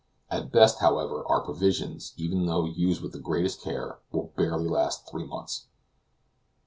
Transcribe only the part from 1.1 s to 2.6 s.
our provisions, even